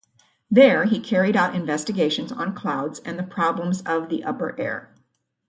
[0.49, 4.95] There he carried out investigations on clouds and the problems of the upper air.